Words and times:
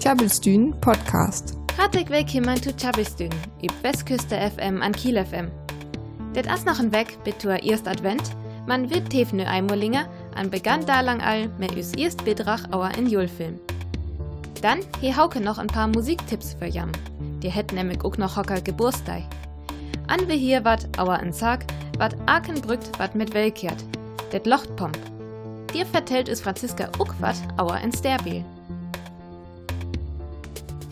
Tjabelstuen 0.00 0.74
Podcast. 0.80 1.56
Hartweg 1.78 2.10
willkommen 2.10 2.60
zu 2.60 2.74
Tjabelstuen, 2.74 3.30
über 3.62 3.74
Westküste 3.82 4.34
FM 4.36 4.82
an 4.82 4.90
Kiel 4.92 5.24
FM. 5.24 5.52
Det 6.34 6.50
as 6.50 6.64
noch 6.64 6.80
ein 6.80 6.90
Weg 6.92 7.22
bis 7.22 7.38
zur 7.38 7.62
erst 7.62 7.86
Advent, 7.86 8.22
man 8.66 8.90
wird 8.90 9.10
tefne 9.10 9.46
einmolinger 9.46 10.08
an 10.34 10.50
begann 10.50 10.84
da 10.84 11.00
lang 11.00 11.20
all 11.20 11.48
mit 11.58 11.76
üs 11.76 11.92
erst 11.94 12.24
Bedrach 12.24 12.64
auer 12.72 12.90
in 12.98 13.06
Julfilm. 13.06 13.60
Dann 14.62 14.80
hier 15.00 15.16
Hauke 15.16 15.40
noch 15.40 15.58
ein 15.58 15.68
paar 15.68 15.86
Musiktipps 15.86 16.54
für 16.58 16.66
Jam. 16.66 16.90
Die 17.42 17.50
hätten 17.50 17.76
nämlich 17.76 18.04
auch 18.04 18.16
noch 18.16 18.36
Hocker 18.36 18.60
Geburtstag. 18.60 19.22
An 20.08 20.26
wir 20.26 20.34
hier 20.34 20.64
wat 20.64 20.98
auer 20.98 21.20
in 21.20 21.32
Sag, 21.32 21.64
wat 21.98 22.16
Aken 22.26 22.60
brückt, 22.60 22.98
wat 22.98 23.14
mit 23.14 23.32
Wellkehrt. 23.32 23.84
Det 24.32 24.44
Lochtpomp. 24.44 24.98
Dir 25.74 25.86
vertellt 25.86 26.28
es 26.28 26.40
Franziska 26.40 26.88
Uckwat 26.98 27.36
auer 27.56 27.78
in 27.78 27.92
Sterbil. 27.92 28.44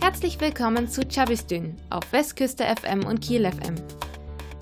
Herzlich 0.01 0.41
willkommen 0.41 0.89
zu 0.89 1.03
Chabistün 1.03 1.77
auf 1.91 2.13
Westküste 2.13 2.65
FM 2.65 3.05
und 3.05 3.21
Kiel 3.21 3.51
FM. 3.51 3.75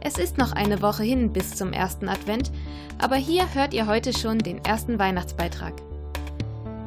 Es 0.00 0.16
ist 0.16 0.38
noch 0.38 0.52
eine 0.52 0.80
Woche 0.80 1.02
hin 1.02 1.34
bis 1.34 1.54
zum 1.54 1.74
ersten 1.74 2.08
Advent, 2.08 2.50
aber 2.96 3.16
hier 3.16 3.44
hört 3.54 3.74
ihr 3.74 3.86
heute 3.86 4.14
schon 4.14 4.38
den 4.38 4.64
ersten 4.64 4.98
Weihnachtsbeitrag. 4.98 5.74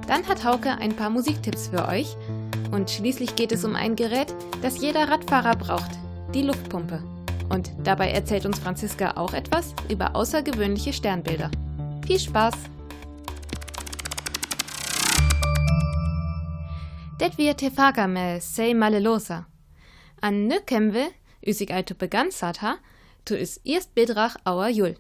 Dann 0.08 0.28
hat 0.28 0.44
Hauke 0.44 0.72
ein 0.80 0.96
paar 0.96 1.12
Musiktipps 1.12 1.68
für 1.68 1.88
euch 1.88 2.16
und 2.72 2.90
schließlich 2.90 3.36
geht 3.36 3.52
es 3.52 3.64
um 3.64 3.76
ein 3.76 3.96
Gerät, 3.96 4.34
das 4.64 4.82
jeder 4.82 5.08
Radfahrer 5.08 5.56
braucht, 5.56 5.92
die 6.34 6.42
Luftpumpe. 6.42 7.04
Und 7.50 7.72
dabei 7.84 8.10
erzählt 8.10 8.48
uns 8.48 8.58
Franziska 8.58 9.18
auch 9.18 9.34
etwas 9.34 9.76
über 9.88 10.16
außergewöhnliche 10.16 10.94
Sternbilder. 10.94 11.52
Viel 12.08 12.20
Spaß! 12.20 12.56
Det 17.20 17.38
wir 17.38 17.54
tefaga 17.54 18.08
me 18.08 18.40
sei 18.40 18.74
malelosa. 18.74 19.46
An 20.22 20.48
nökemwe, 20.48 21.10
üsig 21.48 21.72
aito 21.72 21.94
begansat 21.94 22.62
ha, 22.62 22.78
tu 23.26 23.36
is 23.36 23.58
erst 23.66 23.94
bedrach 23.94 24.38
auer 24.46 24.70
jul. 24.70 24.96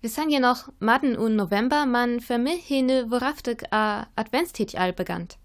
Wir 0.00 0.10
san 0.10 0.28
ja 0.28 0.40
noch 0.40 0.72
Maden 0.80 1.16
und 1.16 1.36
November 1.36 1.86
man 1.86 2.18
für 2.18 2.38
mich 2.38 2.64
hine 2.64 3.12
woraftig 3.12 3.62
a 3.72 4.08
Adventstitch 4.16 4.74
all 4.74 4.92
begannt. 4.92 5.38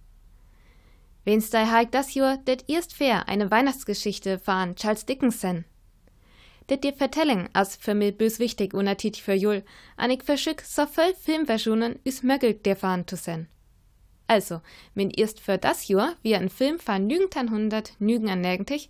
Wen's 1.23 1.51
da 1.51 1.71
heik 1.71 1.91
das 1.91 2.15
Jahr 2.15 2.37
det 2.37 2.67
erst 2.67 2.95
fair 2.95 3.27
eine 3.27 3.51
Weihnachtsgeschichte 3.51 4.39
von 4.39 4.75
Charles 4.75 5.05
Dickinson. 5.05 5.65
Det 6.67 6.83
dir 6.83 6.93
Vertelling 6.93 7.47
as 7.53 7.75
für 7.75 7.93
mich 7.93 8.17
bös 8.17 8.39
wichtig 8.39 8.73
und 8.73 8.87
atit 8.87 9.17
für 9.17 9.35
Jul, 9.35 9.63
an 9.97 10.09
ich 10.09 10.23
verschick 10.23 10.61
so 10.61 10.87
voll 10.87 11.13
Filmversionen 11.13 11.99
is 12.03 12.23
möglich 12.23 12.63
der 12.63 12.75
fahren 12.75 13.07
zu 13.07 13.17
sen. 13.17 13.49
Also, 14.27 14.61
min 14.93 15.09
erst 15.09 15.39
für 15.39 15.57
das 15.57 15.87
Jahr 15.87 16.15
wie 16.21 16.35
ein 16.35 16.49
Film 16.49 16.79
von 16.79 17.09
1900 17.09 17.93
nügen 17.99 18.29
an 18.29 18.41
nirgentig 18.41 18.89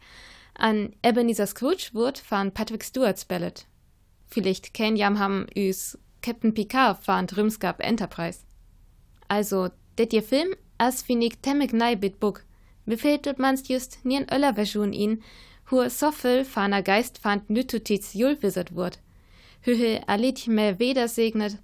an 0.56 0.94
Ebenezer 1.04 1.48
Scrooge 1.48 1.90
wird 1.94 2.20
von 2.20 2.52
Patrick 2.52 2.84
Stewart 2.84 3.20
spellet. 3.20 3.66
Vielleicht 4.28 4.74
kennt 4.74 5.00
jam 5.00 5.18
ham 5.20 5.48
üs 5.56 5.98
Captain 6.22 6.54
Picard 6.54 7.04
von 7.04 7.28
Rümskap 7.28 7.82
Enterprise. 7.82 8.42
Also, 9.28 9.70
det 9.98 10.14
ihr 10.14 10.24
Film 10.24 10.56
as 10.78 11.02
finig 11.02 11.42
temmig 11.42 11.74
nei 11.74 11.96
bit 11.96 12.20
Book. 12.20 12.46
Mir 12.86 12.98
fehlt 12.98 13.26
dort 13.26 13.40
manst 13.40 13.70
just 13.70 14.06
nie 14.06 14.18
ein 14.18 14.30
Öller 14.30 14.54
Version 14.54 14.94
ihn, 14.94 15.24
hu 15.72 15.90
so 15.90 16.12
viel 16.12 16.46
faner 16.46 16.84
Geist 16.84 17.18
fand 17.18 17.50
nütutiz 17.50 18.14
Jul 18.14 18.38
wizard 18.42 18.76
wurd. 18.76 19.00
Hühe 19.62 20.08
alit 20.08 20.48
me 20.48 20.78
weder 20.80 21.08
segnet, 21.08 21.58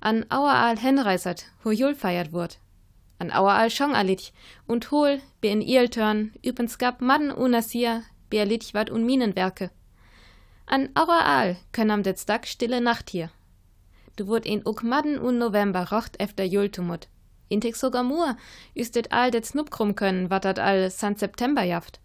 an 0.00 0.24
aueral 0.28 0.76
henreisert, 0.76 1.46
hu 1.64 1.70
Jul 1.70 1.94
feiert 1.94 2.32
wurd 2.32 2.58
an 3.18 3.30
aueral 3.30 3.70
schon 3.70 3.94
alit 3.94 4.32
und 4.66 4.90
hol 4.90 5.20
be 5.40 5.48
in 5.48 5.62
Ieltörn, 5.62 6.32
übens 6.42 6.78
gab 6.78 7.00
Madden 7.00 7.30
unasia, 7.30 8.02
be 8.30 8.38
wat 8.72 8.90
un 8.90 9.06
Minenwerke. 9.06 9.70
An 10.66 10.90
aueral 10.94 11.56
können 11.72 11.90
am 11.90 12.02
det 12.02 12.18
Stag 12.18 12.46
stille 12.46 12.80
Nacht 12.80 13.10
hier. 13.10 13.30
Du 14.16 14.26
wurd 14.26 14.46
in 14.46 14.66
uk 14.66 14.82
Madden 14.82 15.18
un 15.18 15.38
November 15.38 15.90
rocht 15.90 16.20
efter 16.20 16.44
Jultumut. 16.44 17.08
Intig 17.48 17.76
sogar 17.76 18.02
mur, 18.02 18.36
üstet 18.74 19.12
all 19.12 19.30
det 19.30 19.46
Snupkrum 19.46 19.94
können, 19.94 20.30
wat 20.30 20.44
dat 20.44 20.58
all 20.58 20.90
San 20.90 21.16
September 21.16 21.62
jaft. 21.62 22.00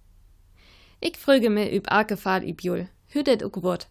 Ich 1.00 1.18
früge 1.18 1.50
mir 1.50 1.74
üb 1.74 1.92
Arkefall 1.92 2.44
üb 2.44 2.62
Jul, 2.62 2.88
hüdet 3.08 3.44
uk 3.44 3.64
wurt. 3.64 3.88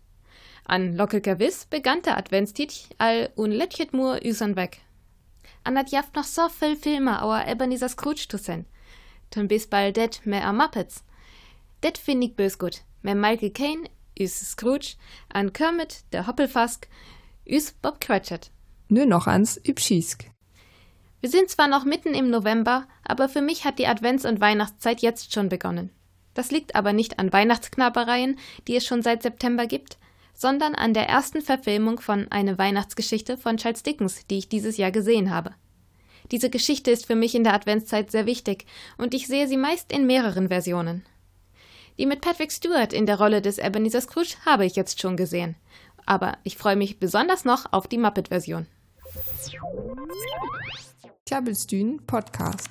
An 0.64 0.94
lockelker 0.96 1.40
Wiss 1.40 1.66
begann 1.66 2.02
der 2.02 2.16
Adventstitch 2.16 2.90
all 2.98 3.30
un 3.34 3.50
lettchet 3.50 3.92
mur 3.92 4.20
üsern 4.22 4.54
weg 4.54 4.80
an 5.64 5.74
dat 5.74 5.90
jaft 5.90 6.14
noch 6.14 6.24
so 6.24 6.48
viel 6.48 6.76
Filme 6.76 7.22
auer 7.22 7.46
Ebenezer 7.46 7.88
Scrooge 7.88 8.26
zu 8.28 8.38
sen. 8.38 8.66
Tun 9.30 9.48
bis 9.48 9.66
bald 9.66 9.96
det 9.96 10.24
mehr 10.24 10.46
a 10.46 10.52
Muppets. 10.52 11.04
Det 11.82 11.98
find 11.98 12.24
ich 12.24 12.36
bös 12.36 12.58
gut. 12.58 12.82
Mehr 13.02 13.14
Michael 13.14 13.50
Caine, 13.50 13.88
üs 14.18 14.38
Scrooge, 14.50 14.96
an 15.32 15.52
Kermit, 15.52 16.04
der 16.12 16.26
Hoppelfask, 16.26 16.88
üs 17.48 17.72
Bob 17.72 18.00
Cratchit. 18.00 18.50
Nö 18.88 19.06
noch 19.06 19.26
ans 19.26 19.56
Übschiesk. 19.56 20.30
Wir 21.20 21.30
sind 21.30 21.50
zwar 21.50 21.68
noch 21.68 21.84
mitten 21.84 22.14
im 22.14 22.30
November, 22.30 22.86
aber 23.04 23.28
für 23.28 23.42
mich 23.42 23.64
hat 23.64 23.78
die 23.78 23.86
Advents- 23.86 24.26
und 24.26 24.40
Weihnachtszeit 24.40 25.02
jetzt 25.02 25.32
schon 25.32 25.48
begonnen. 25.48 25.90
Das 26.34 26.50
liegt 26.50 26.74
aber 26.74 26.92
nicht 26.92 27.18
an 27.18 27.32
Weihnachtsknabereien, 27.32 28.38
die 28.66 28.76
es 28.76 28.86
schon 28.86 29.02
seit 29.02 29.22
September 29.22 29.66
gibt, 29.66 29.98
sondern 30.40 30.74
an 30.74 30.94
der 30.94 31.06
ersten 31.06 31.42
Verfilmung 31.42 32.00
von 32.00 32.26
Eine 32.30 32.56
Weihnachtsgeschichte 32.56 33.36
von 33.36 33.58
Charles 33.58 33.82
Dickens, 33.82 34.26
die 34.26 34.38
ich 34.38 34.48
dieses 34.48 34.78
Jahr 34.78 34.90
gesehen 34.90 35.30
habe. 35.30 35.54
Diese 36.30 36.48
Geschichte 36.48 36.90
ist 36.90 37.04
für 37.04 37.14
mich 37.14 37.34
in 37.34 37.44
der 37.44 37.52
Adventszeit 37.52 38.10
sehr 38.10 38.24
wichtig 38.24 38.64
und 38.96 39.12
ich 39.12 39.26
sehe 39.26 39.46
sie 39.48 39.58
meist 39.58 39.92
in 39.92 40.06
mehreren 40.06 40.48
Versionen. 40.48 41.04
Die 41.98 42.06
mit 42.06 42.22
Patrick 42.22 42.52
Stewart 42.52 42.94
in 42.94 43.04
der 43.04 43.18
Rolle 43.18 43.42
des 43.42 43.58
Ebenezer 43.58 44.00
Scrooge 44.00 44.34
habe 44.46 44.64
ich 44.64 44.76
jetzt 44.76 44.98
schon 45.02 45.18
gesehen, 45.18 45.56
aber 46.06 46.38
ich 46.42 46.56
freue 46.56 46.76
mich 46.76 46.98
besonders 46.98 47.44
noch 47.44 47.70
auf 47.74 47.86
die 47.86 47.98
Muppet-Version. 47.98 48.66
Klabbelstühn 51.26 52.00
Podcast. 52.06 52.70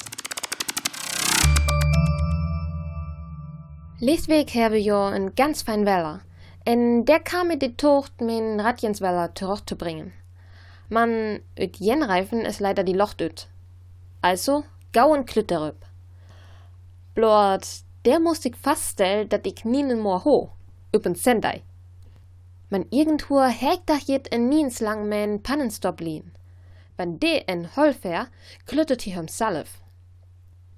Lichtweg 4.00 4.56
habe 4.56 4.80
jo 4.80 5.04
ein 5.04 5.36
ganz 5.36 5.62
fein 5.62 5.86
Weller. 5.86 6.22
En 6.70 7.04
der 7.04 7.20
kam 7.20 7.48
mit 7.48 7.62
de 7.62 7.74
Tocht 7.76 8.22
min 8.22 8.60
Radjensweller 8.60 9.34
zurückzubringen. 9.34 10.14
Man 10.88 11.40
üt 11.58 11.78
jenreifen 11.78 12.42
ist 12.46 12.60
leider 12.60 12.84
die 12.84 12.94
Locht 12.94 13.22
üt. 13.22 13.48
Also, 14.22 14.66
und 14.96 15.26
klütterüb. 15.26 15.78
Blot, 17.16 17.66
der 18.06 18.20
muss 18.20 18.46
ich 18.46 18.56
faststellen, 18.56 19.28
dat 19.30 19.48
ich 19.48 19.66
nienen 19.66 20.00
more 20.00 20.24
ho, 20.26 20.52
üben 20.94 21.16
Sendai. 21.16 21.64
Man 22.70 22.86
irgendwo 22.92 23.42
hegt 23.42 23.90
dach 23.90 24.06
jet 24.08 24.32
en 24.32 24.48
niens 24.48 24.80
lang 24.80 25.10
men 25.10 25.42
Pannenstopp 25.42 26.00
lien. 26.02 26.32
Wenn 26.98 27.20
de 27.20 27.46
en 27.48 27.76
Holfer, 27.76 28.28
klüttet 28.68 29.02
hi 29.06 29.16
hem 29.16 29.28
salf. 29.28 29.82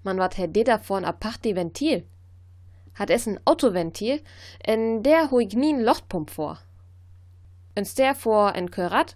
Man 0.04 0.20
wat 0.20 0.38
her 0.38 0.48
de 0.48 0.64
davon 0.64 1.04
a 1.04 1.12
Party 1.12 1.54
Ventil 1.54 2.06
hat 2.96 3.10
es 3.10 3.28
ein 3.28 3.40
Autoventil, 3.46 4.22
in 4.66 5.04
der 5.04 5.30
nie 5.32 5.74
ein 5.74 5.82
Lochtpump 5.82 6.30
vor. 6.30 6.60
Und 7.76 7.98
der 7.98 8.16
vor 8.16 8.54
ein 8.54 8.72
Körat, 8.72 9.16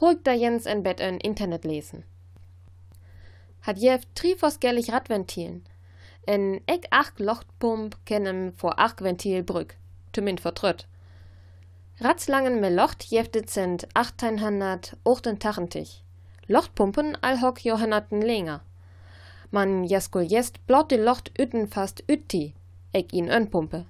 hol 0.00 0.16
da 0.22 0.32
Jens 0.32 0.66
ein 0.66 0.82
Bett 0.82 1.00
ein 1.00 1.18
Internet 1.18 1.64
lesen. 1.64 2.04
Hat 3.62 3.78
jev 3.78 4.02
trifosgellig 4.14 4.92
Radventilen. 4.92 5.64
En 6.26 6.60
eck 6.66 6.86
acht 6.90 7.18
Lochtpump 7.18 7.96
kennen 8.04 8.52
vor 8.52 8.78
acht 8.78 9.02
Ventil 9.02 9.42
brück, 9.42 9.76
tümin 10.12 10.38
vertrütt. 10.38 10.86
Ratzlangen 12.00 12.60
me 12.60 12.70
Locht 12.70 13.04
jeftet 13.04 13.50
sind 13.50 13.86
1800 13.94 14.96
ochten 15.04 15.38
Tachentich. 15.38 16.02
Lochtpumpen 16.48 17.16
all 17.22 17.40
hock 17.40 17.64
Johannaten 17.64 18.20
länger. 18.20 18.62
Man 19.50 19.84
jaskul 19.84 20.22
jest 20.22 20.66
blot 20.66 20.90
die 20.90 20.96
Locht 20.96 21.30
üten 21.38 21.68
fast 21.68 22.02
ütti, 22.08 22.54
ich 22.94 23.12
ihn 23.12 23.30
anpumpe. 23.30 23.86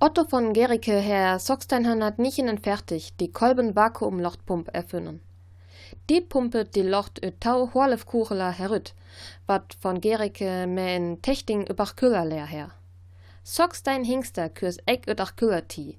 Otto 0.00 0.24
von 0.24 0.52
Gericke, 0.52 0.98
Herr 0.98 1.38
Sockstein 1.38 1.86
hat 2.02 2.18
nicht 2.18 2.38
ihnen 2.38 2.58
fertig, 2.58 3.14
die 3.16 3.30
Kolben 3.30 3.76
Vakuumlochtpump 3.76 4.68
erfüllen. 4.72 5.20
Die 6.08 6.20
Pumpe 6.20 6.64
die 6.64 6.82
Locht 6.82 7.22
ö 7.24 7.30
tau 7.40 7.72
Horlef 7.74 8.06
Kuchela 8.06 8.50
herüt, 8.50 8.94
wat 9.46 9.76
von 9.80 10.00
Gericke 10.00 10.66
me 10.66 10.96
in 10.96 11.22
Techting 11.22 11.66
überch 11.66 11.96
Küller 11.96 12.24
leer 12.24 12.46
her. 12.46 12.70
Sockstein 13.44 14.04
Hingster 14.04 14.48
kürs 14.48 14.78
Eck 14.86 15.06
überch 15.06 15.36
Küller 15.36 15.66
ti, 15.68 15.98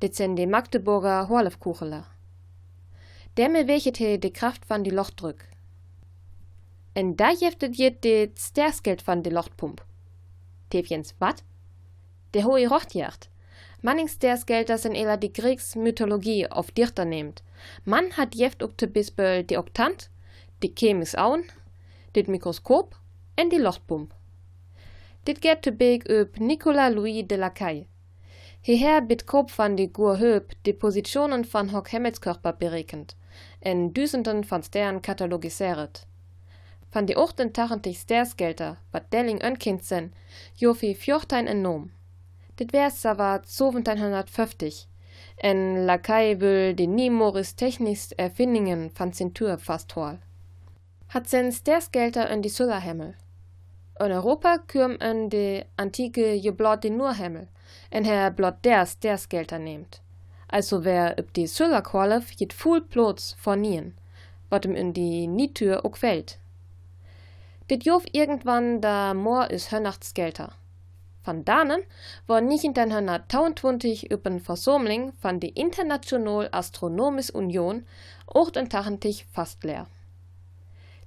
dit 0.00 0.14
sen 0.14 0.36
de 0.36 0.46
Magdeburger 0.46 1.28
Horlef 1.28 1.58
Kuchela. 1.58 2.04
Der 3.36 3.48
me 3.48 3.66
welche 3.66 3.92
die 3.92 4.32
Kraft 4.32 4.68
van 4.68 4.84
die 4.84 4.90
Locht 4.90 5.20
drück. 5.20 5.44
En 6.94 7.16
da 7.16 7.30
jeftet 7.30 7.76
jet 7.76 8.02
de 8.02 8.30
Stersgeld 8.36 9.02
van 9.02 9.22
die 9.22 9.32
Lochtpump. 9.32 9.84
Tevjens 10.68 11.14
wat? 11.18 11.44
Der 12.34 12.44
hohe 12.44 12.68
Rochtjacht. 12.68 13.30
Mannings 13.80 14.18
ders 14.18 14.44
Geld, 14.44 14.68
das 14.68 14.84
in 14.84 14.94
ela 14.94 15.16
die 15.16 15.32
Kriegsmythologie 15.32 16.50
auf 16.50 16.70
Dichter 16.70 17.04
nimmt. 17.04 17.42
Man 17.84 18.12
hat 18.16 18.34
jeft 18.34 18.62
ukte 18.62 18.86
bisböll 18.86 19.44
die 19.44 19.56
Oktant, 19.56 20.10
die 20.62 20.74
Chemis 20.74 21.14
aun, 21.14 21.44
dit 22.12 22.28
Mikroskop 22.28 22.96
en 23.36 23.48
die 23.50 23.58
Lochtpump. 23.58 24.12
Dit 25.24 25.40
geht 25.40 25.62
te 25.62 25.72
beek 25.72 26.08
op 26.10 26.38
Nicolas 26.38 26.92
Louis 26.94 27.26
de 27.26 27.36
la 27.36 27.50
Caille. 27.50 27.86
Hierher 28.60 29.00
bit 29.00 29.24
Kop 29.26 29.50
van 29.50 29.76
die 29.76 29.90
Gur 29.92 30.18
Höp 30.18 30.52
die 30.66 30.74
Positionen 30.74 31.44
van 31.44 31.70
Hock 31.72 31.88
Himmelskörper 31.88 32.52
berekend 32.52 33.16
en 33.60 33.92
Duizenden 33.92 34.44
van 34.44 34.62
Sternen 34.62 35.00
katalogiseert. 35.00 36.06
Van 36.90 37.06
die 37.06 37.16
88 37.16 37.96
stersgelter, 37.96 38.78
wat 38.90 39.10
Delling 39.10 39.44
unkind 39.44 39.84
zijn, 39.84 40.14
jofi 40.54 40.94
14 40.94 41.46
enorm. 41.46 41.90
Dit 42.58 42.72
wär 42.72 42.90
sawa 42.90 43.38
1750 43.38 44.88
en 45.36 45.86
Lakai 45.86 46.40
will 46.40 46.74
die 46.74 46.86
niemores 46.86 47.54
technisch 47.54 48.12
Erfindungen 48.16 48.90
van 48.90 49.12
fast 49.58 49.92
hol. 49.94 50.18
Hat 51.08 51.28
sen 51.28 51.52
stersgelter 51.52 52.28
in 52.30 52.42
die 52.42 52.50
Sullerhemmel. 52.50 53.14
In 54.00 54.12
Europa 54.12 54.58
kürm 54.66 54.96
in 55.00 55.28
de 55.28 55.64
antike 55.76 56.34
je 56.42 56.52
blot 56.52 56.82
die 56.82 56.90
Nurhemmel, 56.90 57.48
en 57.90 58.04
her 58.04 58.30
blot 58.30 58.64
der 58.64 58.86
stersgelter 58.86 59.58
nehmt. 59.58 60.00
Also 60.48 60.84
wer 60.84 61.18
üb 61.18 61.32
die 61.34 61.46
Sullerqualif 61.46 62.32
jit 62.32 62.52
full 62.52 62.80
plots 62.80 63.36
vornien, 63.38 63.94
wat 64.50 64.64
ihm 64.64 64.74
in 64.74 64.92
die 64.92 65.26
Nietür 65.26 65.84
ook 65.84 65.96
fällt. 65.96 66.38
Dit 67.68 67.84
jof 67.84 68.04
irgendwann 68.12 68.80
da 68.80 69.14
Moor 69.14 69.50
is 69.50 69.70
Hörnachtsgelter. 69.70 70.52
Van 71.28 71.44
danen 71.44 71.82
war 72.26 72.40
1922 72.40 74.10
über 74.10 74.30
een 74.30 74.40
Versomling 74.40 75.12
van 75.18 75.38
die 75.38 75.52
International 75.52 76.48
Astronomische 76.50 77.34
Union 77.34 77.84
tachentlich 78.68 79.26
fast 79.30 79.62
leer. 79.62 79.86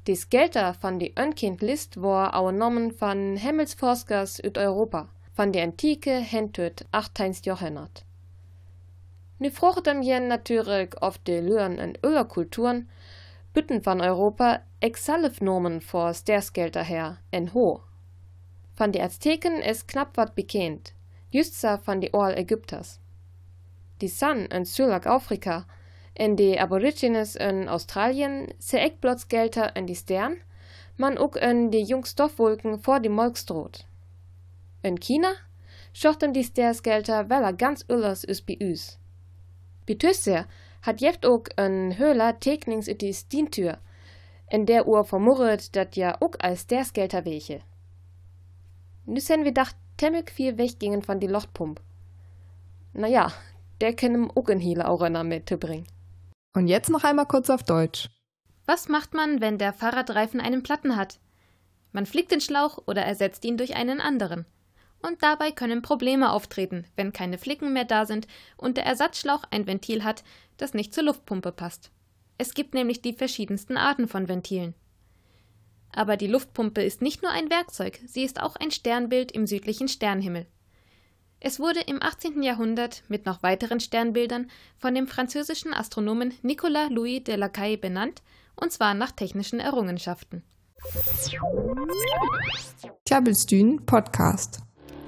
Dies 0.04 0.28
Gelter 0.30 0.76
van 0.80 1.00
die 1.00 1.14
Önkindlist 1.16 1.96
war 1.96 2.34
auernommen 2.34 2.92
van 2.92 3.36
Himmelsforskers 3.38 4.44
ut 4.44 4.58
Europa, 4.58 5.08
van 5.34 5.52
die 5.52 5.62
Antike 5.62 6.12
hentöt 6.12 6.86
18. 6.92 7.36
Jahrhundert. 7.42 8.06
Nu 9.38 9.50
frochtem 9.50 10.02
jen 10.02 10.28
natuurlijk 10.28 11.04
of 11.04 11.20
de 11.24 11.42
Lüren 11.42 11.80
en 11.80 12.28
Kulturen, 12.28 12.90
bütten 13.52 13.84
van 13.84 14.04
Europa 14.04 14.64
exalf 14.80 15.42
Nomen 15.42 15.82
vor 15.82 16.14
Stersgelter 16.14 16.84
her 16.84 17.18
en 17.32 17.48
ho. 17.48 17.91
Van 18.74 18.92
die 18.92 19.02
Azteken 19.02 19.62
is 19.62 19.86
knapp 19.86 20.16
wat 20.16 20.34
bekend, 20.36 20.94
justsa 21.30 21.78
van 21.84 22.00
die 22.00 22.14
Oal 22.14 22.34
Ägypters. 22.34 23.00
Die 23.98 24.10
San 24.10 24.48
en 24.48 24.66
Sulak 24.66 25.06
Afrika 25.06 25.66
en 26.14 26.36
die 26.36 26.60
Aborigines 26.60 27.36
in 27.36 27.68
Australien 27.68 28.54
se 28.60 28.80
ek 28.80 28.98
gelter 29.28 29.72
en 29.76 29.86
die 29.86 29.96
Stern, 29.96 30.42
man 30.98 31.18
ook 31.18 31.36
en 31.36 31.70
die 31.70 31.84
Jungstoffwolken 31.84 32.80
vor 32.80 33.00
die 33.00 33.10
Molkstroot. 33.10 33.86
In 34.82 35.00
China 35.00 35.34
schochten 35.94 36.34
die 36.34 36.44
Stersgelter 36.44 37.30
weller 37.30 37.54
ganz 37.54 37.86
ullers 37.90 38.24
us 38.28 38.42
bi 38.42 38.58
us. 38.62 38.98
Bitüsse 39.86 40.46
hat 40.82 41.02
jeft 41.02 41.26
ook 41.26 41.50
een 41.56 41.98
höhler 41.98 42.40
teknings 42.40 42.88
ut 42.88 43.02
die 43.02 43.14
Stintür, 43.14 43.78
in 44.50 44.66
der 44.66 44.88
Uhr 44.88 45.06
vermurret, 45.06 45.76
dat 45.76 45.96
ja 45.96 46.16
ook 46.20 46.36
als 46.44 46.60
Stersgelter 46.60 47.24
weche. 47.24 47.62
Nu 49.06 49.20
sen 49.20 49.44
wir 49.44 49.54
dacht 49.54 49.76
temmig 49.98 50.32
viel 50.32 50.58
weggingen 50.58 51.02
von 51.02 51.20
die 51.20 51.28
Lochtpump. 51.28 51.82
Naja, 52.94 53.32
der 53.80 53.96
kann 53.96 54.30
auch 54.32 54.48
ein 54.48 54.60
Hiele 54.60 54.88
auch 54.88 55.08
mitbringen. 55.24 55.88
Und 56.54 56.68
jetzt 56.68 56.90
noch 56.90 57.04
einmal 57.04 57.26
kurz 57.26 57.50
auf 57.50 57.64
Deutsch. 57.64 58.10
Was 58.66 58.90
macht 58.90 59.14
man, 59.14 59.42
wenn 59.42 59.58
der 59.58 59.74
Fahrradreifen 59.74 60.40
einen 60.40 60.64
Platten 60.64 60.96
hat? 60.96 61.20
Man 61.92 62.06
flickt 62.06 62.32
den 62.32 62.42
Schlauch 62.42 62.78
oder 62.86 63.02
ersetzt 63.02 63.44
ihn 63.44 63.58
durch 63.58 63.76
einen 63.76 64.00
anderen. 64.00 64.46
Und 65.02 65.24
dabei 65.24 65.52
können 65.52 65.82
Probleme 65.82 66.32
auftreten, 66.32 66.86
wenn 66.96 67.12
keine 67.12 67.38
Flicken 67.38 67.74
mehr 67.74 67.86
da 67.86 68.06
sind 68.06 68.28
und 68.56 68.78
der 68.78 68.86
Ersatzschlauch 68.86 69.44
ein 69.50 69.66
Ventil 69.66 70.04
hat, 70.04 70.24
das 70.58 70.74
nicht 70.74 70.94
zur 70.94 71.04
Luftpumpe 71.04 71.52
passt. 71.52 71.90
Es 72.38 72.54
gibt 72.54 72.74
nämlich 72.74 73.02
die 73.02 73.14
verschiedensten 73.14 73.78
Arten 73.78 74.08
von 74.08 74.28
Ventilen. 74.28 74.76
Aber 75.94 76.18
die 76.18 76.28
Luftpumpe 76.28 76.82
ist 76.82 77.02
nicht 77.02 77.22
nur 77.22 77.32
ein 77.32 77.50
Werkzeug, 77.50 78.00
sie 78.06 78.24
ist 78.24 78.42
auch 78.42 78.56
ein 78.56 78.72
Sternbild 78.72 79.32
im 79.32 79.48
südlichen 79.48 79.88
Sternhimmel. 79.88 80.46
Es 81.40 81.60
wurde 81.60 81.82
im 81.82 82.02
18. 82.02 82.44
Jahrhundert 82.44 83.04
mit 83.08 83.26
noch 83.26 83.42
weiteren 83.42 83.80
Sternbildern 83.80 84.50
von 84.78 84.94
dem 84.94 85.08
französischen 85.08 85.74
Astronomen 85.74 86.34
Nicolas 86.44 86.92
Louis 86.92 87.24
de 87.24 87.36
Lacaille 87.36 87.78
benannt, 87.78 88.22
und 88.56 88.72
zwar 88.72 88.94
nach 88.94 89.12
technischen 89.12 89.60
Errungenschaften. 89.60 90.44
Klabbelstühn 93.06 93.86
Podcast 93.86 94.60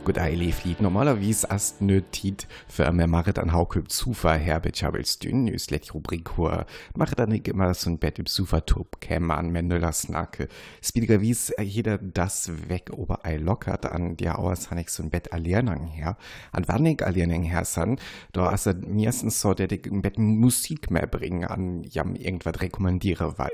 Gut 0.05 0.17
Eileflied 0.17 0.81
normalerweise 0.81 1.47
erst 1.49 1.81
nötig 1.81 2.45
für 2.67 2.91
mehr 2.91 3.07
Marit 3.07 3.39
an 3.39 3.53
Hauköp 3.53 3.89
Zufa 3.89 4.33
herbe 4.33 4.73
Chabelstün, 4.73 5.45
nüs 5.45 5.69
let 5.69 5.93
Rubrik 5.93 6.35
hur, 6.35 6.65
mache 6.93 7.15
dann 7.15 7.29
nicht 7.29 7.47
immer 7.47 7.73
so 7.73 7.89
ein 7.89 7.99
Bett 7.99 8.19
im 8.19 8.25
Zufa 8.25 8.59
Top 8.61 8.99
käme 8.99 9.33
an 9.33 9.51
Mendela 9.51 9.93
Snacke. 9.93 10.49
Spiedigerwies 10.81 11.53
jeder 11.61 11.97
das 11.99 12.51
weg 12.67 12.89
ober 12.91 13.23
ei 13.23 13.37
lockert 13.37 13.85
an 13.85 14.17
der 14.17 14.39
Auers 14.39 14.69
han 14.69 14.83
so 14.87 15.03
ein 15.03 15.09
Bett 15.09 15.31
alliernang 15.31 15.87
her, 15.87 16.17
an 16.51 16.65
wann 16.67 16.85
ich 16.85 17.05
alliernang 17.05 17.43
her 17.43 17.63
san, 17.63 17.97
da 18.33 18.49
as 18.49 18.65
er 18.65 18.73
mirstens 18.75 19.39
so 19.39 19.53
der 19.53 19.71
im 19.71 20.01
Bett 20.01 20.19
Musik 20.19 20.91
mehr 20.91 21.07
bringen 21.07 21.45
an 21.45 21.81
jam 21.83 22.15
irgendwas 22.15 22.61
rekommandiere, 22.61 23.37
weil 23.37 23.53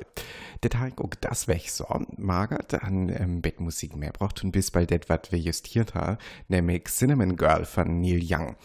det 0.64 0.80
hab 0.80 1.00
auch 1.00 1.14
das 1.22 1.48
weg 1.48 1.70
so, 1.70 1.86
magert 2.18 2.74
an 2.84 3.10
ähm, 3.10 3.42
Bettmusik 3.42 3.96
mehr 3.96 4.12
braucht 4.12 4.44
und 4.44 4.52
bis 4.52 4.72
bald 4.72 4.90
det 4.90 5.10
wat 5.10 5.32
wir 5.32 5.40
justiert 5.40 5.94
ha, 5.94 6.18
nämlich 6.48 6.86
Cinnamon 6.86 7.36
Girl 7.36 7.66
von 7.66 8.02
Neil 8.02 8.22
Young. 8.24 8.56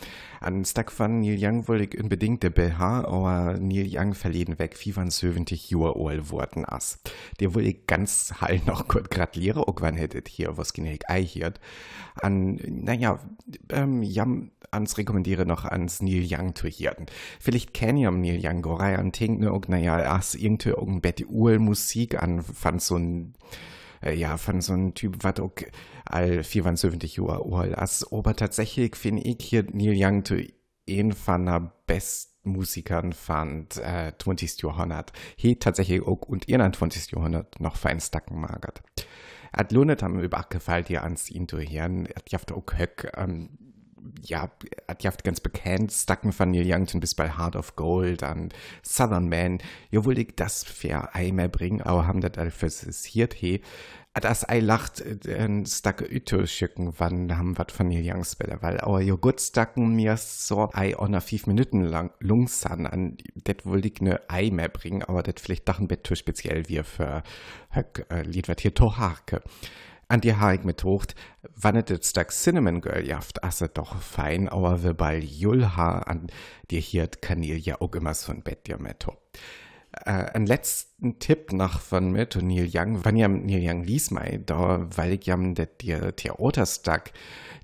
An 0.40 0.64
Stack 0.64 0.92
von 0.92 1.20
Neil 1.20 1.38
Young 1.40 1.66
wollte 1.68 1.84
ich 1.84 2.02
unbedingt 2.02 2.42
der 2.42 2.50
BH, 2.50 3.04
aber 3.04 3.56
Neil 3.58 3.88
Young 3.90 4.14
verleden 4.14 4.58
weg 4.58 4.76
75 4.76 5.70
Jahre 5.70 5.94
alt 5.96 6.30
worden 6.30 6.66
ass. 6.66 7.00
Der 7.40 7.54
wollte 7.54 7.70
ich 7.70 7.86
ganz 7.86 8.34
halt 8.40 8.66
noch 8.66 8.86
kurz 8.88 9.08
gratulieren, 9.08 9.62
auch 9.62 9.80
wenn 9.80 9.96
hättet 9.96 10.28
hier 10.28 10.58
was 10.58 10.74
genäht 10.74 11.08
ei 11.08 11.24
hier. 11.24 11.54
An, 12.20 12.60
naja, 12.66 13.18
ähm, 13.70 14.02
jam, 14.02 14.50
ans 14.70 14.98
rekommendiere 14.98 15.46
noch 15.46 15.64
ans 15.64 16.02
Neil 16.02 16.26
Young 16.28 16.54
zu 16.54 16.68
hirten. 16.68 17.06
Vielleicht 17.40 17.72
kenn 17.72 17.96
ihr 17.96 18.10
Neil 18.10 18.40
Young 18.42 18.60
Gorei 18.60 18.96
Tink, 19.12 19.40
ne, 19.40 19.50
auch, 19.50 19.66
naja, 19.68 19.96
as 20.14 20.34
irgendwie 20.34 20.70
irgendein 20.70 21.00
Betty 21.00 21.24
Uhl 21.24 21.58
Musik 21.58 22.22
an, 22.22 22.42
fand 22.42 22.82
so 22.82 22.96
ein, 22.96 23.34
ja, 24.12 24.36
von 24.36 24.60
so 24.60 24.72
einem 24.72 24.94
Typ, 24.94 25.24
was 25.24 25.40
auch 25.40 25.54
all 26.04 26.42
74 26.42 27.16
Jahre 27.16 27.44
alt 27.56 27.78
ist. 27.78 28.12
Aber 28.12 28.34
tatsächlich 28.36 28.96
finde 28.96 29.22
ich 29.22 29.38
hier 29.40 29.64
Neil 29.72 29.94
Young 29.96 30.24
zu 30.24 30.44
ein 30.88 31.12
von 31.12 31.46
der 31.46 31.72
besten 31.86 32.34
Musikern 32.44 33.12
fand 33.12 33.78
äh, 33.78 34.12
20. 34.18 34.62
Jahrhundert. 34.62 35.12
Hier 35.36 35.58
tatsächlich 35.58 36.02
auch 36.02 36.22
und 36.22 36.48
ihr 36.48 36.58
20. 36.72 37.12
Jahrhundert 37.12 37.58
noch 37.60 37.76
fein 37.76 38.00
stacken 38.00 38.40
magert. 38.40 38.82
At 39.52 39.72
Lunet 39.72 40.02
haben 40.02 40.20
über 40.20 40.44
gefällt 40.50 40.90
ihr 40.90 41.04
ans 41.04 41.30
hören. 41.30 42.06
Er 42.06 42.16
hat 42.16 42.52
auch 42.52 42.66
Höck, 42.76 43.12
ähm, 43.16 43.63
ja, 44.22 44.50
hat 44.88 45.02
jaft 45.02 45.24
ganz 45.24 45.40
bekannt, 45.40 45.92
Stacken 45.92 46.32
von 46.32 46.50
Neil 46.50 46.64
Young 46.66 46.86
zum 46.86 47.00
bis 47.00 47.14
bei 47.14 47.30
Heart 47.30 47.56
of 47.56 47.76
Gold 47.76 48.22
an 48.22 48.50
Southern 48.82 49.28
Man. 49.28 49.58
Ja, 49.90 50.04
wollte 50.04 50.22
ich 50.22 50.34
das 50.36 50.64
für 50.64 51.14
ei 51.14 51.32
mehr 51.32 51.48
bringen, 51.48 51.82
aber 51.82 52.06
haben 52.06 52.20
das 52.20 52.32
dafür 52.32 52.70
hier 53.04 53.28
he. 53.34 53.60
Das 54.14 54.48
ei 54.48 54.60
lacht, 54.60 55.02
ein 55.26 55.66
Stacke 55.66 56.04
Üto 56.04 56.46
schicken, 56.46 56.94
wann 56.98 57.36
haben 57.36 57.58
wat 57.58 57.72
von 57.72 57.88
Neil 57.88 58.08
Youngs 58.08 58.36
Bälle, 58.36 58.58
weil 58.60 58.78
aber 58.78 59.00
Joghurt 59.00 59.40
stacken 59.40 59.96
mir 59.96 60.16
so 60.16 60.70
ei 60.72 60.96
on 60.96 61.20
fünf 61.20 61.48
Minuten 61.48 61.82
lang 61.82 62.12
lungsan 62.20 62.86
an, 62.86 63.16
det 63.34 63.66
wollte 63.66 63.88
ich 63.88 64.00
ne 64.00 64.20
Ei 64.28 64.50
mehr 64.50 64.68
bringen, 64.68 65.02
aber 65.02 65.24
das 65.24 65.42
vielleicht 65.42 65.68
doch 65.68 65.80
ein 65.80 65.88
Bett 65.88 66.08
speziell 66.16 66.68
wie 66.68 66.84
für 66.84 67.24
Höck, 67.70 68.06
äh, 68.08 68.22
Lied 68.22 68.48
wat 68.48 68.60
hier 68.60 68.72
Toharke 68.72 69.42
an 70.08 70.20
die 70.20 70.36
Haig 70.36 70.64
mit 70.64 70.84
hocht, 70.84 71.14
wannet 71.56 71.90
et 71.90 72.04
stak 72.04 72.30
Cinnamon 72.30 72.80
Girl 72.80 73.06
jaft, 73.06 73.44
asse 73.44 73.68
doch 73.68 74.00
fein, 74.00 74.48
aber 74.48 74.82
wir 74.82 74.94
bei 74.94 75.18
Julha 75.18 75.98
an 76.00 76.28
dir 76.70 76.80
hiert 76.80 77.22
Kanil 77.22 77.58
ja 77.58 77.80
auch 77.80 77.94
immer 77.94 78.14
ein 78.28 78.42
Bett 78.42 78.66
dir 78.66 78.78
mit 78.78 79.06
äh, 80.04 80.10
ein 80.10 80.46
letzten 80.46 81.18
Tipp 81.18 81.52
noch 81.52 81.80
von 81.80 82.12
mir 82.12 82.28
und 82.34 82.46
Neil 82.46 82.68
Young, 82.72 83.04
wann 83.04 83.16
ja 83.16 83.28
Neil 83.28 83.62
Young 83.62 83.84
lies 83.84 84.10
mei, 84.10 84.40
da, 84.44 84.86
weil 84.96 85.12
ich 85.12 85.26
jam 85.26 85.54
der 85.54 85.76
Theaterstag 85.78 87.12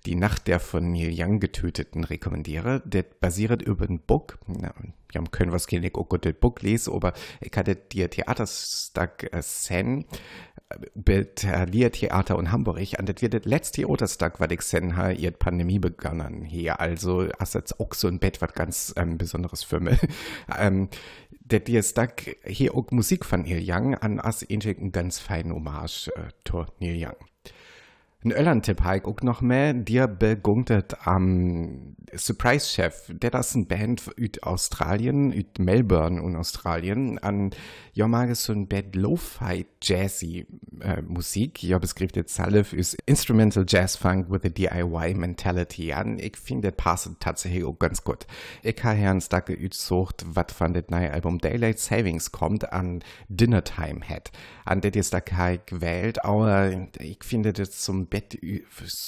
die 0.06 0.14
Nacht 0.14 0.47
der 0.47 0.61
von 0.61 0.92
Neil 0.92 1.12
Young 1.14 1.40
getöteten 1.40 2.04
rekommendiere, 2.04 2.82
der 2.85 3.02
basiert 3.02 3.62
über 3.62 3.88
ein 3.88 4.00
Buch, 4.00 4.26
na, 4.47 4.73
wir 5.12 5.23
können 5.30 5.52
was 5.52 5.66
gehen, 5.66 5.82
ich 5.82 5.94
auch 5.94 6.09
gut 6.09 6.25
das 6.25 6.35
Buch 6.35 6.61
lesen, 6.61 6.94
aber 6.94 7.12
ich 7.40 7.54
hatte 7.56 7.75
dir 7.75 8.09
Theaterstag 8.09 9.32
äh, 9.32 9.42
sen 9.42 10.04
Berlier 10.94 11.90
Theater 11.90 12.36
und 12.36 12.52
Hamburg 12.52 12.98
an 12.98 13.06
das 13.06 13.22
wird 13.22 13.34
das 13.34 13.44
letzte 13.44 13.82
Theaterstag, 13.82 14.40
was 14.40 14.50
ich 14.50 14.62
sen 14.62 14.96
ha 14.96 15.10
ihr 15.10 15.32
Pandemie 15.32 15.78
begonnen 15.78 16.44
hier 16.44 16.80
also 16.80 17.28
hast 17.38 17.54
jetzt 17.54 17.80
auch 17.80 17.94
so 17.94 18.08
ein 18.08 18.18
Bett 18.18 18.40
was 18.40 18.52
ganz 18.52 18.94
ähm, 18.96 19.18
besonderes 19.18 19.64
für 19.64 19.80
mich 19.80 19.98
ähm, 20.58 20.88
der 21.30 21.60
Dienstag 21.60 22.36
hier 22.44 22.74
auch 22.74 22.90
Musik 22.90 23.24
von 23.24 23.42
Neil 23.42 23.62
Young 23.66 23.94
an 23.94 24.20
als 24.20 24.42
ein 24.48 24.92
ganz 24.92 25.18
feine 25.18 25.54
Hommage 25.54 26.08
äh, 26.14 26.30
Neil 26.78 26.96
Young. 26.96 27.29
Ein 28.22 28.32
Öllern-Tipp 28.32 28.84
ich 28.98 29.04
auch 29.06 29.22
noch 29.22 29.40
mehr, 29.40 29.72
dir 29.72 30.06
beguntet 30.06 31.06
am 31.06 31.96
Surprise-Chef, 32.14 33.10
der 33.14 33.30
das 33.30 33.54
ein 33.54 33.66
Band 33.66 34.10
aus 34.18 34.42
Australien, 34.42 35.32
aus 35.32 35.58
Melbourne 35.58 36.22
und 36.22 36.36
Australien, 36.36 37.18
an 37.18 37.50
ja 37.94 38.06
mag 38.08 38.28
so 38.36 38.52
ein 38.52 38.68
Band 38.68 38.94
Lo-Fi 38.94 39.64
Jazzy 39.82 40.46
äh, 40.82 41.02
Musik, 41.02 41.62
ja 41.62 41.78
beskrift 41.78 42.16
jetzt 42.16 42.34
Salif 42.34 42.72
ist 42.72 42.96
Instrumental 43.06 43.64
Jazz 43.66 43.96
Funk 43.96 44.30
with 44.30 44.44
a 44.44 44.49
DIY 44.49 45.14
Mentality 45.14 45.92
an. 45.92 46.18
Ich 46.18 46.37
finde, 46.37 46.70
das 46.70 46.76
passt 46.76 47.10
tatsächlich 47.20 47.64
auch 47.64 47.78
ganz 47.78 48.04
gut. 48.04 48.26
Ich 48.62 48.82
habe 48.82 48.96
Herrn 48.96 49.20
Stacke 49.20 49.56
utsucht, 49.58 50.25
was 50.26 50.52
von 50.52 50.75
dem 50.75 50.84
neuen 50.88 51.12
Album 51.12 51.38
Daylight 51.38 51.78
Savings 51.78 52.32
kommt, 52.32 52.72
an 52.72 53.02
Dinner 53.28 53.64
Time 53.64 54.00
hat. 54.08 54.30
An 54.64 54.80
der 54.80 54.94
ist 54.94 55.14
da 55.14 55.20
gewählt, 55.20 56.25
aber 56.25 56.70
ich 56.99 57.22
finde 57.22 57.52
das 57.52 57.70
zum 57.80 58.06
Bett 58.06 58.38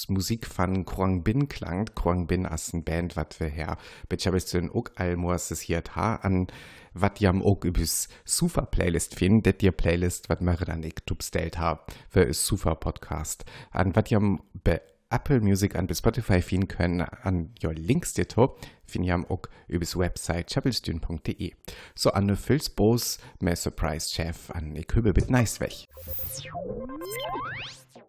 Musik 0.07 0.47
von 0.47 0.85
Kwang 0.85 1.23
Bin 1.23 1.47
klangt. 1.47 1.95
Kwang 1.95 2.27
Bin 2.27 2.45
ist 2.45 2.73
ein 2.73 2.83
Band, 2.83 3.15
was 3.15 3.39
wir 3.39 3.47
her, 3.47 3.77
beziehungsweise 4.09 4.69
auch 4.73 4.85
Almors 4.95 5.51
es 5.51 5.61
hier 5.61 5.83
an 5.95 6.47
wat 6.93 7.19
jam 7.19 7.41
ook 7.41 7.65
übers 7.65 8.07
Sufa 8.25 8.65
Playlist 8.65 9.15
findet, 9.15 9.61
dir 9.61 9.71
Playlist, 9.71 10.29
wat 10.29 10.41
mir 10.41 10.55
dann 10.55 10.83
ich 10.83 10.95
tubstellt 11.05 11.57
hab 11.57 11.91
für 12.09 12.23
is 12.23 12.45
Sufa 12.45 12.75
Podcast. 12.75 13.45
An 13.71 13.95
wat 13.95 14.09
jam 14.09 14.41
bei 14.63 14.81
Apple 15.09 15.41
Music 15.41 15.75
an 15.75 15.87
bis 15.87 15.99
Spotify 15.99 16.41
finden 16.41 16.67
können, 16.67 17.01
an 17.01 17.51
jo 17.59 17.69
Links 17.69 18.13
dir 18.13 18.27
to, 18.27 18.55
find 18.85 19.05
jam 19.05 19.25
ook 19.29 19.49
übers 19.67 19.95
Website 19.95 20.51
chapelstün.de. 20.51 21.53
So 21.95 22.09
an 22.11 22.25
ne 22.25 22.35
Filzbos, 22.35 23.19
mehr 23.39 23.55
Surprise 23.55 24.09
Chef 24.09 24.49
an 24.51 24.75
ich 24.75 24.87
hübe 24.93 25.13
mit 25.13 25.29
nice 25.29 25.59
weg. 25.59 25.87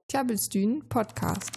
Tjabelstün 0.09 0.83
Podcast. 0.89 1.51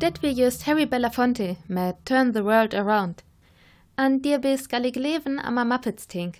Det 0.00 0.22
wir 0.22 0.30
just 0.30 0.66
Harry 0.66 0.86
Belafonte 0.86 1.56
mit 1.68 1.96
Turn 2.04 2.34
the 2.34 2.44
World 2.44 2.74
Around 2.74 3.24
an 3.96 4.20
dir 4.20 4.38
bis 4.38 4.68
gallig 4.68 4.96
leven 4.96 5.38
am 5.38 5.54
Muppets 5.68 6.06
tink. 6.06 6.38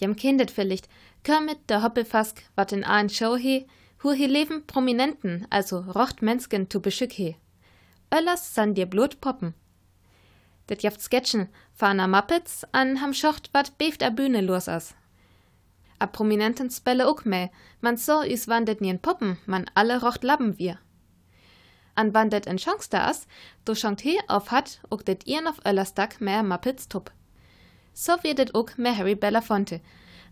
Jem 0.00 0.16
kindet 0.16 0.50
vielleicht, 0.50 0.88
Kermit 1.22 1.58
der 1.68 1.82
Hoppelfask, 1.82 2.42
wat 2.56 2.72
in 2.72 2.82
ein 2.82 3.08
Show 3.08 3.36
he, 3.36 3.66
hu 4.02 4.10
he 4.10 4.26
leven 4.26 4.66
Prominenten, 4.66 5.46
also 5.50 5.78
rocht 5.78 6.22
Mensken 6.22 6.68
tu 6.68 6.80
beschück 6.80 7.12
he. 7.12 7.36
Öllers 8.10 8.54
san 8.54 8.74
dir 8.74 8.86
Blut 8.86 9.20
poppen. 9.20 9.54
Det 10.66 10.82
jaft 10.82 11.00
Sketchen 11.00 11.48
fahren 11.72 12.00
a 12.00 12.08
Muppets 12.08 12.64
an 12.72 13.00
ham 13.00 13.14
Schocht 13.14 13.50
wat 13.52 13.78
beft 13.78 14.02
a 14.02 14.10
Bühne 14.10 14.40
los 14.40 14.68
as. 14.68 14.94
A 16.00 16.06
Prominenten 16.06 16.70
spelle 16.70 17.06
ook 17.06 17.24
meh, 17.24 17.48
man 17.80 17.96
so 17.96 18.22
is 18.22 18.48
wandet 18.48 18.80
nien 18.80 18.98
Poppen, 18.98 19.38
man 19.46 19.70
alle 19.74 20.00
rocht 20.00 20.24
labben 20.24 20.58
wir 20.58 20.78
an 21.94 22.14
wann 22.14 22.30
det 22.30 22.46
en 22.46 22.56
is, 22.56 23.26
do 23.64 23.72
Chanté 23.72 24.18
auf 24.28 24.50
hat 24.50 24.80
ook 24.90 25.04
det 25.04 25.26
ihren 25.26 25.46
auf 25.46 25.60
Öllersdag 25.64 26.20
mehr 26.20 26.42
Muppets 26.42 26.88
tup. 26.88 27.10
So 27.94 28.12
wird 28.22 28.38
et 28.38 28.54
ook 28.54 28.78
mehr 28.78 28.96
Harry 28.96 29.14
Belafonte. 29.14 29.80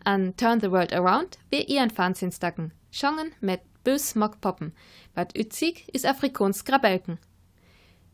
An 0.05 0.35
Turn 0.37 0.61
the 0.61 0.71
World 0.71 0.93
Around 0.93 1.39
wir 1.51 1.69
ihren 1.69 1.91
Fernsehstacken, 1.91 2.73
Schongen 2.91 3.33
mit 3.41 3.61
bös 3.85 4.15
Mock 4.15 4.41
poppen, 4.41 4.73
wat 5.15 5.37
ützig 5.37 5.89
is 5.93 6.05
Afrikons 6.05 6.65
Grabelken. 6.65 7.19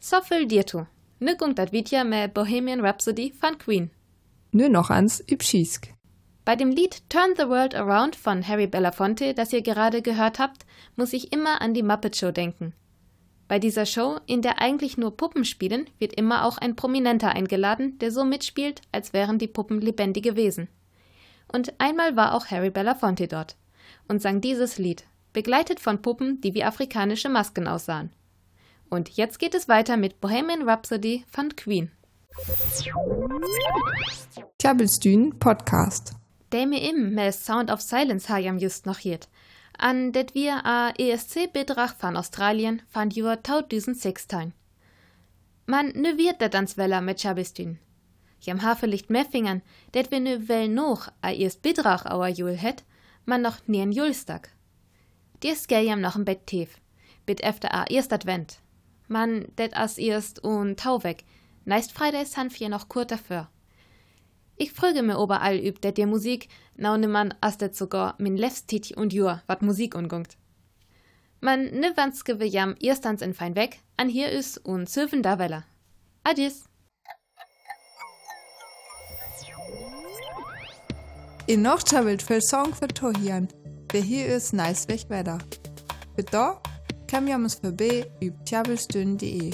So 0.01 0.21
viel 0.21 0.47
dir 0.47 0.67
tu. 0.67 0.87
Nück 1.19 1.41
dat 1.55 1.73
Vidja 1.73 2.05
mehr 2.05 2.29
Bohemian 2.29 2.81
Rhapsody 2.81 3.33
von 3.33 3.57
Queen. 3.59 3.91
Nö 4.53 4.69
noch 4.69 4.91
ans 4.91 5.21
Übschisk. 5.21 5.89
Bei 6.45 6.57
dem 6.57 6.71
Lied 6.71 7.03
Turn 7.09 7.35
the 7.37 7.49
World 7.49 7.75
Around 7.75 8.17
von 8.17 8.47
Harry 8.47 8.67
Belafonte, 8.67 9.35
das 9.35 9.53
ihr 9.53 9.63
gerade 9.63 10.03
gehört 10.03 10.39
habt, 10.39 10.67
muss 10.95 11.13
ich 11.13 11.33
immer 11.33 11.61
an 11.61 11.75
die 11.75 11.83
Muppet 11.83 12.17
Show 12.17 12.31
denken. 12.31 12.75
Bei 13.49 13.61
dieser 13.61 13.87
Show, 13.87 14.19
in 14.27 14.43
der 14.43 14.61
eigentlich 14.61 14.99
nur 14.99 15.17
Puppen 15.17 15.45
spielen, 15.45 15.89
wird 15.99 16.15
immer 16.15 16.45
auch 16.45 16.59
ein 16.59 16.75
Prominenter 16.75 17.31
eingeladen, 17.31 17.99
der 17.99 18.11
so 18.11 18.25
mitspielt, 18.25 18.81
als 18.91 19.13
wären 19.13 19.39
die 19.39 19.47
Puppen 19.47 19.81
lebendige 19.81 20.35
Wesen. 20.35 20.69
Und 21.53 21.75
einmal 21.79 22.17
war 22.17 22.35
auch 22.35 22.47
Harry 22.47 22.71
Belafonte 22.71 23.29
dort 23.29 23.57
und 24.09 24.21
sang 24.21 24.41
dieses 24.41 24.79
Lied, 24.79 25.05
begleitet 25.33 25.79
von 25.79 26.03
Puppen, 26.03 26.41
die 26.41 26.55
wie 26.55 26.65
afrikanische 26.65 27.29
Masken 27.29 27.69
aussahen. 27.69 28.11
Und 28.91 29.11
jetzt 29.11 29.39
geht 29.39 29.55
es 29.55 29.69
weiter 29.69 29.97
mit 29.97 30.21
Bohemian 30.21 30.69
Rhapsody 30.69 31.25
von 31.29 31.55
Queen. 31.55 31.91
Tjabelstün 34.59 35.39
Podcast. 35.39 36.15
Mir 36.53 36.91
im 36.91 37.15
med 37.15 37.35
Sound 37.35 37.71
of 37.71 37.81
Silence 37.81 38.29
har 38.29 38.39
just 38.39 38.87
noch 38.87 38.99
hiert. 38.99 39.29
An 39.79 40.13
det 40.13 40.35
wir 40.35 40.65
a 40.65 40.93
ESC-Bedrag 40.99 41.95
van 42.01 42.17
Australien 42.17 42.81
van 42.93 43.11
juer 43.11 43.43
2016. 43.43 44.55
Man 45.67 45.93
nu 45.95 46.17
wird 46.17 46.41
dat 46.41 46.55
ans 46.55 46.77
Weller 46.77 47.03
mit 47.03 47.21
Chabistün. 47.21 47.79
Jam 48.41 48.63
Hafelicht 48.63 49.11
mehr 49.11 49.27
Fingern, 49.27 49.63
det 49.93 50.11
wir 50.11 50.21
nu 50.21 50.49
well 50.49 50.69
noch 50.69 51.09
a 51.21 51.31
ESC-Bedrag 51.31 52.07
auer 52.07 52.29
Jul 52.29 52.57
het, 52.57 52.85
man 53.27 53.43
noch 53.43 53.59
nien 53.67 53.93
Julstag. 53.93 54.49
Dies 55.43 55.67
gell 55.67 55.85
jam 55.85 56.01
noch 56.01 56.17
im 56.17 56.25
Bett 56.25 56.47
tief, 56.47 56.81
bit 57.27 57.43
efter 57.43 57.75
a 57.75 57.85
erst 57.91 58.13
Advent. 58.13 58.61
Man 59.09 59.45
det 59.59 59.77
as 59.77 59.99
erst 59.99 60.43
un 60.43 60.77
Tau 60.77 61.05
weg, 61.05 61.25
neist 61.65 61.93
Freitags 61.93 62.37
han 62.37 62.51
vier 62.51 62.71
noch 62.71 62.89
kurz 62.89 63.09
dafür. 63.09 63.49
Ich 64.59 64.73
frage 64.73 65.03
mir 65.03 65.19
überall 65.23 65.59
üb 65.59 65.81
der 65.83 65.93
der 65.93 66.07
Musik, 66.07 66.49
naune 66.77 67.09
man 67.09 67.35
as 67.41 67.59
det 67.59 67.77
sogar 67.77 68.15
min 68.19 68.37
Lefstit 68.37 68.97
und 68.97 69.13
Jur, 69.13 69.43
wat 69.47 69.63
Musik 69.63 69.95
ungungt. 69.95 70.37
Man 71.41 71.67
ne 71.67 71.93
wanske 71.97 72.41
we 72.41 72.47
jam 72.47 72.75
erstans 72.81 73.21
in 73.21 73.35
fein 73.35 73.55
weg, 73.55 73.81
an 73.99 74.09
hier 74.09 74.31
is 74.31 74.57
und 74.57 74.89
söven 74.89 75.23
da 75.23 75.39
weller. 75.39 75.65
Adies. 76.25 76.65
In 81.47 81.63
noch 81.63 81.83
chabelt 81.85 82.23
viel 82.23 82.41
Song 82.41 82.75
für 82.75 82.89
Tohian, 82.89 83.49
wer 83.93 84.01
hier 84.01 84.27
ist 84.27 84.53
nice 84.55 84.89
weg 84.89 85.05
wetter. 85.09 85.39
Für 86.17 86.25
da 86.25 86.63
kam 87.07 87.29
jamus 87.29 87.57
vorbei 87.57 88.11
üb 88.23 88.35
tjabelstün.de. 88.47 89.53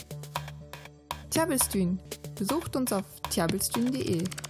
Tjabelstün, 1.30 1.98
besucht 2.34 2.76
uns 2.76 2.92
auf 2.92 3.04
tjabelstün.de. 3.30 4.41